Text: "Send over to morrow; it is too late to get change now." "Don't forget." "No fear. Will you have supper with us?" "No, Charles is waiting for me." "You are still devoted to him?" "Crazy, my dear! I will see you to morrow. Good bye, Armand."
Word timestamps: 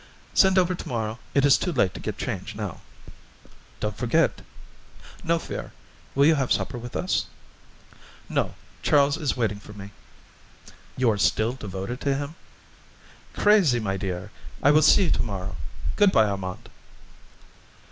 "Send 0.33 0.57
over 0.57 0.73
to 0.73 0.87
morrow; 0.87 1.19
it 1.35 1.45
is 1.45 1.59
too 1.59 1.71
late 1.71 1.93
to 1.93 1.99
get 1.99 2.17
change 2.17 2.55
now." 2.55 2.81
"Don't 3.79 3.95
forget." 3.95 4.41
"No 5.23 5.37
fear. 5.37 5.73
Will 6.15 6.25
you 6.25 6.33
have 6.33 6.51
supper 6.51 6.79
with 6.79 6.95
us?" 6.95 7.27
"No, 8.27 8.55
Charles 8.81 9.15
is 9.15 9.37
waiting 9.37 9.59
for 9.59 9.73
me." 9.73 9.91
"You 10.97 11.11
are 11.11 11.19
still 11.19 11.53
devoted 11.53 12.01
to 12.01 12.15
him?" 12.15 12.33
"Crazy, 13.37 13.79
my 13.79 13.95
dear! 13.95 14.31
I 14.63 14.71
will 14.71 14.81
see 14.81 15.03
you 15.03 15.11
to 15.11 15.21
morrow. 15.21 15.55
Good 15.97 16.11
bye, 16.11 16.25
Armand." 16.25 16.67